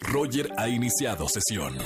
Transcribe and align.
Roger 0.00 0.48
ha 0.56 0.68
iniciado 0.68 1.28
sesión. 1.28 1.76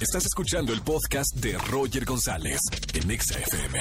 Estás 0.00 0.24
escuchando 0.26 0.72
el 0.72 0.82
podcast 0.82 1.34
de 1.36 1.56
Roger 1.58 2.04
González 2.04 2.58
en 2.94 3.10
Exa 3.10 3.38
FM. 3.38 3.80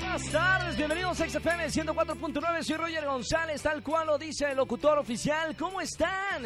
Buenas 0.00 0.32
tardes, 0.32 0.76
bienvenidos 0.76 1.20
a 1.20 1.28
XFM 1.28 1.66
104.9, 1.66 2.62
soy 2.62 2.76
Roger 2.76 3.06
González, 3.06 3.62
tal 3.62 3.82
cual 3.82 4.06
lo 4.08 4.18
dice 4.18 4.50
el 4.50 4.56
locutor 4.56 4.98
oficial. 4.98 5.56
¿Cómo 5.56 5.80
están? 5.80 6.42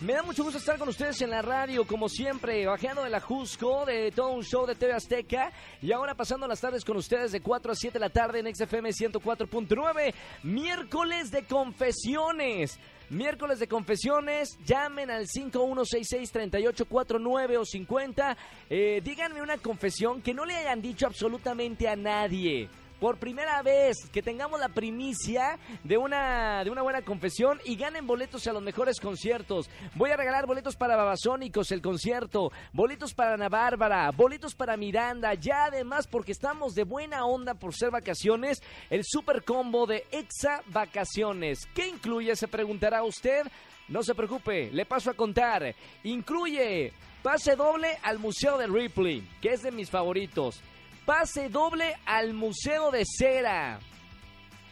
Me 0.00 0.14
da 0.14 0.22
mucho 0.22 0.42
gusto 0.42 0.56
estar 0.56 0.78
con 0.78 0.88
ustedes 0.88 1.20
en 1.20 1.28
la 1.28 1.42
radio, 1.42 1.86
como 1.86 2.08
siempre, 2.08 2.64
bajeando 2.64 3.04
de 3.04 3.10
la 3.10 3.20
Jusco, 3.20 3.84
de 3.84 4.10
todo 4.10 4.30
un 4.30 4.42
show 4.42 4.64
de 4.64 4.74
TV 4.74 4.94
Azteca, 4.94 5.52
y 5.82 5.92
ahora 5.92 6.14
pasando 6.14 6.48
las 6.48 6.58
tardes 6.58 6.86
con 6.86 6.96
ustedes 6.96 7.32
de 7.32 7.42
4 7.42 7.72
a 7.72 7.74
7 7.74 7.92
de 7.92 8.00
la 8.00 8.08
tarde 8.08 8.38
en 8.38 8.46
XFM 8.54 8.88
104.9, 8.88 10.14
miércoles 10.44 11.30
de 11.30 11.42
confesiones. 11.42 12.78
Miércoles 13.10 13.58
de 13.58 13.68
confesiones, 13.68 14.56
llamen 14.64 15.10
al 15.10 15.26
5166-3849 15.26 17.58
o 17.58 17.66
50. 17.66 18.38
Eh, 18.70 19.02
díganme 19.04 19.42
una 19.42 19.58
confesión 19.58 20.22
que 20.22 20.32
no 20.32 20.46
le 20.46 20.56
hayan 20.56 20.80
dicho 20.80 21.06
absolutamente 21.06 21.88
a 21.88 21.96
nadie 21.96 22.70
por 23.00 23.18
primera 23.18 23.62
vez 23.62 23.96
que 24.12 24.22
tengamos 24.22 24.60
la 24.60 24.68
primicia 24.68 25.58
de 25.82 25.96
una, 25.96 26.62
de 26.62 26.70
una 26.70 26.82
buena 26.82 27.02
confesión 27.02 27.58
y 27.64 27.76
ganen 27.76 28.06
boletos 28.06 28.46
a 28.46 28.52
los 28.52 28.62
mejores 28.62 29.00
conciertos. 29.00 29.70
Voy 29.94 30.10
a 30.10 30.16
regalar 30.16 30.46
boletos 30.46 30.76
para 30.76 30.96
Babasónicos, 30.96 31.72
el 31.72 31.80
concierto, 31.80 32.52
boletos 32.72 33.14
para 33.14 33.34
Ana 33.34 33.48
Bárbara, 33.48 34.10
boletos 34.10 34.54
para 34.54 34.76
Miranda, 34.76 35.34
ya 35.34 35.64
además 35.64 36.06
porque 36.06 36.32
estamos 36.32 36.74
de 36.74 36.84
buena 36.84 37.24
onda 37.24 37.54
por 37.54 37.74
ser 37.74 37.90
vacaciones, 37.90 38.62
el 38.90 39.02
super 39.04 39.42
combo 39.42 39.86
de 39.86 40.06
Exa 40.10 40.62
Vacaciones. 40.66 41.66
¿Qué 41.74 41.88
incluye? 41.88 42.36
Se 42.36 42.48
preguntará 42.48 43.02
usted. 43.02 43.46
No 43.88 44.04
se 44.04 44.14
preocupe, 44.14 44.70
le 44.70 44.86
paso 44.86 45.10
a 45.10 45.14
contar. 45.14 45.74
Incluye 46.04 46.92
pase 47.24 47.56
doble 47.56 47.98
al 48.02 48.20
Museo 48.20 48.56
de 48.56 48.68
Ripley, 48.68 49.28
que 49.40 49.48
es 49.48 49.62
de 49.62 49.72
mis 49.72 49.90
favoritos. 49.90 50.62
Pase 51.04 51.48
doble 51.48 51.96
al 52.04 52.34
Museo 52.34 52.90
de 52.90 53.04
Cera. 53.04 53.80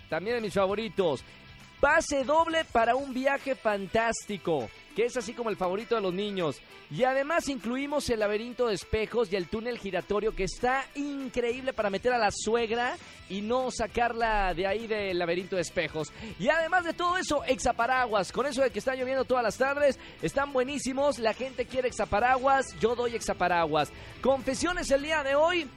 También 0.09 0.37
de 0.37 0.43
mis 0.43 0.55
favoritos. 0.55 1.25
Pase 1.81 2.25
doble 2.25 2.65
para 2.65 2.97
un 2.97 3.15
viaje 3.15 3.55
fantástico, 3.55 4.69
que 4.97 5.05
es 5.05 5.17
así 5.17 5.33
como 5.33 5.49
el 5.49 5.57
favorito 5.57 5.95
de 5.95 6.01
los 6.01 6.13
niños. 6.13 6.61
Y 6.91 7.05
además 7.05 7.49
incluimos 7.49 8.11
el 8.11 8.19
laberinto 8.19 8.67
de 8.67 8.75
espejos 8.75 9.33
y 9.33 9.37
el 9.37 9.47
túnel 9.47 9.79
giratorio, 9.79 10.35
que 10.35 10.43
está 10.43 10.85
increíble 10.97 11.73
para 11.73 11.89
meter 11.89 12.13
a 12.13 12.19
la 12.19 12.31
suegra 12.33 12.97
y 13.29 13.43
no 13.43 13.71
sacarla 13.71 14.55
de 14.55 14.67
ahí 14.67 14.89
del 14.89 15.19
laberinto 15.21 15.55
de 15.55 15.63
espejos. 15.63 16.13
Y 16.41 16.49
además 16.49 16.85
de 16.85 16.95
todo 16.95 17.17
eso, 17.17 17.45
exaparaguas. 17.45 18.33
Con 18.33 18.47
eso 18.47 18.63
de 18.63 18.71
que 18.71 18.81
está 18.81 18.97
lloviendo 18.97 19.25
todas 19.25 19.45
las 19.45 19.57
tardes, 19.57 20.01
están 20.21 20.53
buenísimos. 20.53 21.21
La 21.21 21.33
gente 21.33 21.67
quiere 21.67 21.87
exaparaguas, 21.87 22.75
yo 22.81 22.97
doy 22.97 23.15
exaparaguas. 23.15 23.93
Confesiones 24.21 24.91
el 24.91 25.03
día 25.03 25.23
de 25.23 25.37
hoy. 25.37 25.69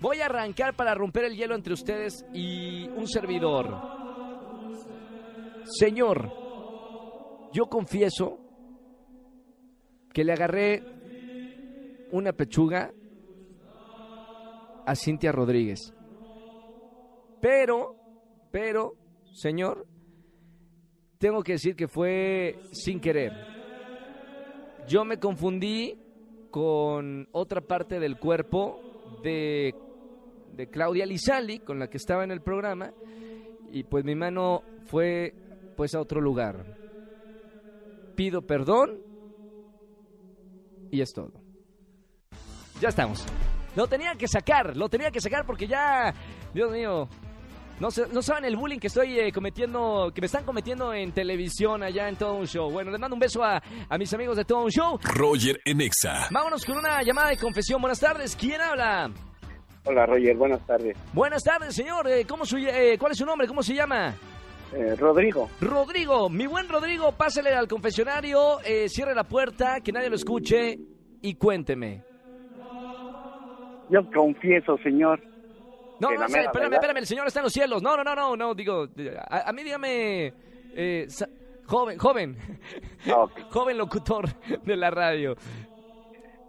Voy 0.00 0.20
a 0.20 0.26
arrancar 0.26 0.74
para 0.74 0.94
romper 0.94 1.24
el 1.24 1.36
hielo 1.36 1.54
entre 1.54 1.74
ustedes 1.74 2.24
y 2.32 2.88
un 2.88 3.06
servidor. 3.06 4.00
Señor, 5.64 6.32
yo 7.52 7.66
confieso 7.66 8.38
que 10.12 10.24
le 10.24 10.32
agarré 10.32 10.82
una 12.12 12.32
pechuga 12.32 12.92
a 14.86 14.94
Cintia 14.96 15.32
Rodríguez. 15.32 15.92
Pero, 17.42 17.96
pero, 18.50 18.94
señor, 19.32 19.86
tengo 21.18 21.42
que 21.42 21.52
decir 21.52 21.76
que 21.76 21.88
fue 21.88 22.58
sin 22.72 23.00
querer. 23.00 23.32
Yo 24.88 25.04
me 25.04 25.18
confundí 25.18 25.98
con 26.50 27.28
otra 27.32 27.60
parte 27.60 28.00
del 28.00 28.18
cuerpo 28.18 29.20
de 29.22 29.74
de 30.52 30.68
Claudia 30.68 31.06
Lizali, 31.06 31.60
con 31.60 31.78
la 31.78 31.88
que 31.88 31.96
estaba 31.96 32.24
en 32.24 32.30
el 32.30 32.40
programa, 32.40 32.92
y 33.72 33.84
pues 33.84 34.04
mi 34.04 34.14
mano 34.14 34.62
fue 34.86 35.34
pues 35.76 35.94
a 35.94 36.00
otro 36.00 36.20
lugar. 36.20 36.64
Pido 38.16 38.42
perdón 38.42 39.00
y 40.90 41.00
es 41.00 41.12
todo. 41.12 41.32
Ya 42.80 42.88
estamos. 42.88 43.24
Lo 43.76 43.86
tenía 43.86 44.14
que 44.14 44.26
sacar, 44.26 44.76
lo 44.76 44.88
tenía 44.88 45.10
que 45.10 45.20
sacar 45.20 45.46
porque 45.46 45.66
ya, 45.66 46.12
Dios 46.52 46.72
mío, 46.72 47.08
no, 47.78 47.88
no 48.12 48.22
saben 48.22 48.44
el 48.44 48.56
bullying 48.56 48.78
que 48.78 48.88
estoy 48.88 49.18
eh, 49.18 49.32
cometiendo, 49.32 50.12
que 50.14 50.20
me 50.20 50.26
están 50.26 50.44
cometiendo 50.44 50.92
en 50.92 51.12
televisión 51.12 51.82
allá 51.82 52.08
en 52.08 52.16
todo 52.16 52.34
un 52.34 52.46
show. 52.46 52.70
Bueno, 52.70 52.90
les 52.90 53.00
mando 53.00 53.14
un 53.14 53.20
beso 53.20 53.42
a, 53.42 53.62
a 53.88 53.98
mis 53.98 54.12
amigos 54.12 54.36
de 54.36 54.44
todo 54.44 54.64
un 54.64 54.70
show. 54.70 54.98
Roger 55.02 55.60
Enexa. 55.64 56.28
Vámonos 56.30 56.64
con 56.64 56.76
una 56.76 57.02
llamada 57.02 57.30
de 57.30 57.38
confesión. 57.38 57.80
Buenas 57.80 58.00
tardes, 58.00 58.36
¿quién 58.36 58.60
habla? 58.60 59.10
Hola 59.84 60.04
Roger, 60.04 60.36
buenas 60.36 60.66
tardes. 60.66 60.96
Buenas 61.12 61.42
tardes, 61.42 61.74
señor. 61.74 62.06
Eh, 62.08 62.26
¿Cómo 62.28 62.44
su, 62.44 62.58
eh, 62.58 62.96
¿Cuál 62.98 63.12
es 63.12 63.18
su 63.18 63.24
nombre? 63.24 63.48
¿Cómo 63.48 63.62
se 63.62 63.74
llama? 63.74 64.14
Eh, 64.74 64.94
Rodrigo. 64.96 65.48
Rodrigo, 65.60 66.28
mi 66.28 66.46
buen 66.46 66.68
Rodrigo, 66.68 67.12
pásele 67.12 67.54
al 67.54 67.66
confesionario, 67.66 68.58
cierre 68.86 69.14
la 69.14 69.24
puerta, 69.24 69.80
que 69.80 69.90
nadie 69.90 70.10
lo 70.10 70.16
escuche 70.16 70.78
y 71.22 71.34
cuénteme. 71.34 72.04
Yo 73.88 74.08
confieso, 74.12 74.76
señor. 74.78 75.20
No, 75.98 76.10
no, 76.10 76.24
espérame, 76.24 76.74
espérame, 76.74 76.98
el 76.98 77.06
señor 77.06 77.26
está 77.26 77.40
en 77.40 77.44
los 77.44 77.52
cielos. 77.52 77.82
No, 77.82 77.96
no, 77.96 78.04
no, 78.04 78.14
no, 78.14 78.36
no, 78.36 78.54
digo, 78.54 78.86
a, 79.28 79.52
mí 79.52 79.64
dígame, 79.64 80.32
joven, 81.66 81.98
joven, 81.98 82.36
ah, 83.08 83.26
joven 83.50 83.76
locutor 83.76 84.28
de 84.62 84.76
la 84.76 84.90
radio. 84.90 85.34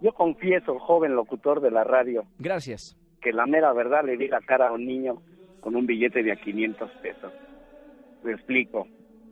Yo 0.00 0.12
confieso, 0.12 0.78
joven 0.78 1.16
locutor 1.16 1.60
de 1.60 1.70
la 1.70 1.82
radio. 1.82 2.24
Gracias 2.38 2.96
que 3.22 3.32
la 3.32 3.46
mera 3.46 3.72
verdad 3.72 4.04
le 4.04 4.16
di 4.16 4.28
la 4.28 4.40
cara 4.40 4.68
a 4.68 4.72
un 4.72 4.84
niño 4.84 5.22
con 5.60 5.76
un 5.76 5.86
billete 5.86 6.22
de 6.22 6.32
a 6.32 6.36
500 6.36 6.90
pesos. 7.02 7.32
Le 8.24 8.32
explico. 8.32 8.86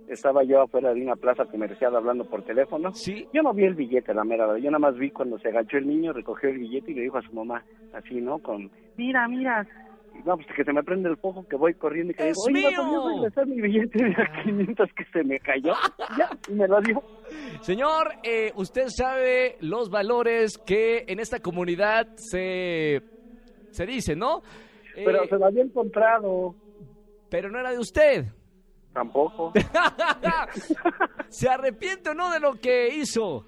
Estaba 0.08 0.42
yo 0.42 0.62
afuera 0.62 0.92
de 0.92 1.02
una 1.02 1.14
plaza 1.14 1.44
comercial 1.44 1.94
hablando 1.94 2.24
por 2.24 2.42
teléfono. 2.42 2.92
Sí. 2.92 3.28
Yo 3.32 3.42
no 3.42 3.52
vi 3.52 3.64
el 3.64 3.74
billete, 3.74 4.12
la 4.12 4.24
mera 4.24 4.46
verdad. 4.46 4.60
Yo 4.60 4.70
nada 4.70 4.80
más 4.80 4.96
vi 4.96 5.10
cuando 5.10 5.38
se 5.38 5.48
agachó 5.48 5.76
el 5.76 5.86
niño, 5.86 6.12
recogió 6.12 6.48
el 6.48 6.58
billete 6.58 6.90
y 6.90 6.94
le 6.94 7.02
dijo 7.02 7.18
a 7.18 7.22
su 7.22 7.32
mamá, 7.32 7.64
así, 7.92 8.20
¿no? 8.20 8.38
Con, 8.40 8.70
mira, 8.96 9.28
mira. 9.28 9.64
no, 10.24 10.36
pues 10.36 10.48
que 10.56 10.64
se 10.64 10.72
me 10.72 10.82
prende 10.82 11.08
el 11.08 11.16
foco, 11.16 11.46
que 11.46 11.54
voy 11.54 11.74
corriendo 11.74 12.10
y 12.12 12.14
que 12.16 12.24
digo, 12.24 12.42
oye, 12.48 12.76
no 12.76 13.08
regresar 13.08 13.46
mi 13.46 13.60
billete 13.60 14.04
de 14.04 14.10
a 14.10 14.42
500 14.42 14.88
que 14.94 15.04
se 15.12 15.22
me 15.22 15.38
cayó. 15.38 15.74
ya, 16.18 16.28
y 16.48 16.54
me 16.54 16.66
lo 16.66 16.80
dio. 16.80 17.00
Señor, 17.60 18.08
eh, 18.24 18.50
usted 18.56 18.86
sabe 18.88 19.58
los 19.60 19.90
valores 19.90 20.58
que 20.58 21.04
en 21.06 21.20
esta 21.20 21.38
comunidad 21.38 22.08
se 22.16 23.19
se 23.70 23.86
dice, 23.86 24.16
¿no? 24.16 24.42
Pero 24.94 25.24
eh, 25.24 25.28
se 25.28 25.36
lo 25.36 25.46
había 25.46 25.62
encontrado. 25.62 26.54
Pero 27.28 27.50
no 27.50 27.60
era 27.60 27.70
de 27.70 27.78
usted. 27.78 28.26
Tampoco. 28.92 29.52
¿Se 31.28 31.48
arrepiente 31.48 32.10
o 32.10 32.14
no 32.14 32.30
de 32.32 32.40
lo 32.40 32.54
que 32.54 32.88
hizo? 32.88 33.44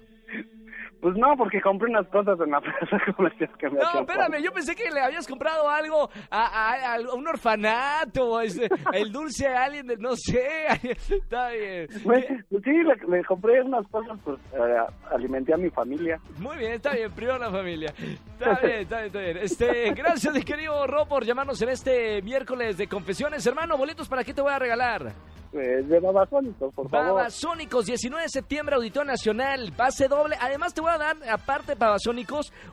Pues 1.03 1.17
no, 1.17 1.35
porque 1.35 1.59
compré 1.59 1.89
unas 1.89 2.07
cosas 2.07 2.39
en 2.39 2.49
la 2.49 2.61
plaza 2.61 2.97
comercial 3.13 3.49
que 3.59 3.69
me 3.69 3.77
No, 3.77 3.99
espérame, 3.99 4.41
yo 4.41 4.53
pensé 4.53 4.73
que 4.73 4.89
le 4.89 5.01
habías 5.01 5.27
comprado 5.27 5.69
algo 5.69 6.09
a, 6.31 6.97
un 7.13 7.27
orfanato, 7.27 8.39
este, 8.39 8.69
el 8.93 9.11
dulce 9.11 9.49
a 9.49 9.65
alguien 9.65 9.85
de, 9.85 9.97
no 9.97 10.15
sé, 10.15 10.47
está 11.09 11.49
bien. 11.49 11.89
Pues, 12.05 12.25
sí, 12.49 12.71
le, 13.09 13.25
compré 13.25 13.61
unas 13.63 13.85
cosas, 13.89 14.17
pues 14.23 14.39
eh, 14.53 14.77
alimenté 15.11 15.53
a 15.53 15.57
mi 15.57 15.69
familia. 15.71 16.21
Muy 16.39 16.55
bien, 16.55 16.71
está 16.71 16.93
bien, 16.93 17.11
primero 17.11 17.37
la 17.37 17.51
familia. 17.51 17.93
Está 18.39 18.61
bien, 18.61 18.79
está 18.79 18.95
bien, 18.95 19.07
está 19.07 19.19
bien. 19.19 19.37
Este, 19.41 19.91
gracias, 19.91 20.33
mi 20.33 20.43
querido 20.43 20.87
Ro, 20.87 21.05
por 21.05 21.25
llamarnos 21.25 21.61
en 21.61 21.67
este 21.67 22.21
miércoles 22.21 22.77
de 22.77 22.87
confesiones. 22.87 23.45
Hermano, 23.45 23.75
boletos, 23.75 24.07
¿para 24.07 24.23
qué 24.23 24.33
te 24.33 24.41
voy 24.41 24.53
a 24.53 24.59
regalar? 24.59 25.11
Pues, 25.53 25.87
de 25.87 25.99
Babasónicos, 25.99 26.73
por 26.73 26.89
favor. 26.89 27.13
Babasónicos, 27.13 27.85
19 27.85 28.23
de 28.23 28.29
septiembre, 28.29 28.75
Auditorio 28.75 29.11
Nacional, 29.11 29.71
pase 29.77 30.07
doble. 30.07 30.35
Además, 30.41 30.73
te 30.73 30.81
voy 30.81 30.89
a 30.89 30.97
dar, 30.97 31.15
aparte 31.29 31.75
de 31.75 31.77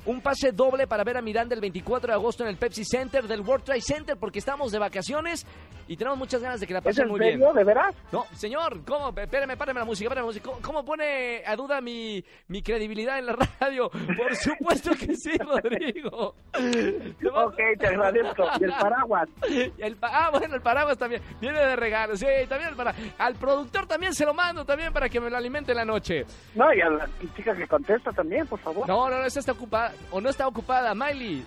un 0.06 0.22
pase 0.22 0.52
doble 0.52 0.86
para 0.86 1.04
ver 1.04 1.18
a 1.18 1.20
Miranda 1.20 1.54
el 1.54 1.60
24 1.60 2.08
de 2.08 2.14
agosto 2.14 2.42
en 2.42 2.48
el 2.48 2.56
Pepsi 2.56 2.86
Center 2.86 3.28
del 3.28 3.42
World 3.42 3.64
Trade 3.64 3.82
Center, 3.82 4.16
porque 4.16 4.38
estamos 4.38 4.72
de 4.72 4.78
vacaciones 4.78 5.44
y 5.90 5.96
tenemos 5.96 6.16
muchas 6.16 6.40
ganas 6.40 6.60
de 6.60 6.68
que 6.68 6.72
la 6.72 6.80
pasen 6.80 7.08
muy 7.08 7.18
bien. 7.18 7.40
¿De 7.40 7.64
veras? 7.64 7.92
No, 8.12 8.24
señor, 8.36 8.84
¿cómo? 8.84 9.08
Espérame, 9.08 9.58
párame 9.58 9.80
la 9.80 9.84
música, 9.84 10.08
párame 10.08 10.24
la 10.24 10.26
música. 10.28 10.48
¿Cómo, 10.62 10.84
pone 10.84 11.42
a 11.44 11.56
duda 11.56 11.80
mi, 11.80 12.24
mi 12.46 12.62
credibilidad 12.62 13.18
en 13.18 13.26
la 13.26 13.36
radio? 13.58 13.90
Por 13.90 14.36
supuesto 14.36 14.92
que 14.92 15.16
sí, 15.16 15.36
Rodrigo. 15.38 16.36
ok, 17.34 17.56
te 17.76 17.88
agradezco. 17.88 18.46
Y 18.60 18.64
el 18.64 18.70
paraguas. 18.70 19.28
El, 19.78 19.96
ah, 20.02 20.30
bueno, 20.30 20.54
el 20.54 20.60
paraguas 20.60 20.96
también. 20.96 21.22
Viene 21.40 21.58
de 21.58 21.74
regalo, 21.74 22.16
sí, 22.16 22.26
también 22.48 22.76
para 22.76 22.94
al 23.18 23.34
productor 23.34 23.86
también 23.86 24.14
se 24.14 24.24
lo 24.24 24.32
mando 24.32 24.64
también 24.64 24.92
para 24.92 25.08
que 25.08 25.18
me 25.18 25.28
lo 25.28 25.36
alimente 25.36 25.72
en 25.72 25.78
la 25.78 25.84
noche. 25.84 26.24
No, 26.54 26.72
y 26.72 26.80
a 26.80 26.88
la 26.88 27.08
chica 27.34 27.56
que 27.56 27.66
contesta 27.66 28.12
también, 28.12 28.46
por 28.46 28.60
favor. 28.60 28.86
No, 28.86 29.10
no, 29.10 29.18
no, 29.18 29.24
esa 29.24 29.40
está 29.40 29.52
ocupada 29.52 29.92
o 30.12 30.20
no 30.20 30.28
está 30.28 30.46
ocupada, 30.46 30.94
Miley. 30.94 31.44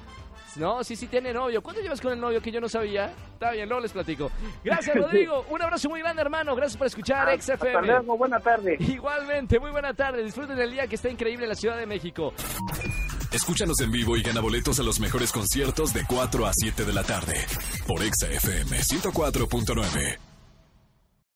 No, 0.58 0.84
sí, 0.84 0.96
sí 0.96 1.08
tiene 1.08 1.34
novio. 1.34 1.62
¿Cuánto 1.62 1.82
llevas 1.82 2.00
con 2.02 2.14
el 2.14 2.20
novio 2.20 2.42
que 2.42 2.52
yo 2.52 2.62
no 2.62 2.70
sabía? 2.70 3.14
Está 3.34 3.52
bien, 3.52 3.68
luego 3.68 3.82
les 3.82 3.92
platico. 3.92 4.32
Gracias, 4.64 4.96
Rodrigo. 5.02 5.46
Un 5.50 5.62
abrazo 5.62 5.90
muy 5.90 6.00
grande, 6.00 6.22
hermano. 6.22 6.56
Gracias 6.56 6.78
por 6.78 6.88
escuchar 6.88 7.30
Ah, 7.30 7.36
XFM. 7.40 7.54
Hasta 7.70 7.82
luego, 7.82 8.18
buena 8.18 8.40
tarde. 8.40 8.76
Igualmente, 8.80 9.60
muy 9.60 9.72
buena 9.72 9.94
tarde. 9.94 10.24
Disfruten 10.24 10.58
el 10.60 10.72
día 10.72 10.88
que 10.88 10.96
está 10.96 11.10
increíble 11.10 11.46
en 11.46 11.50
la 11.50 11.56
Ciudad 11.56 11.78
de 11.78 11.86
México. 11.86 12.34
Escúchanos 13.32 13.80
en 13.82 13.92
vivo 13.92 14.16
y 14.16 14.22
gana 14.22 14.42
boletos 14.42 14.80
a 14.80 14.84
los 14.84 15.00
mejores 15.00 15.32
conciertos 15.32 15.92
de 15.94 16.04
4 16.08 16.46
a 16.46 16.52
7 16.54 16.86
de 16.86 16.94
la 16.94 17.04
tarde 17.04 17.36
por 17.88 18.04
Exa 18.04 18.28
FM 18.30 18.78
104.9. 18.78 20.33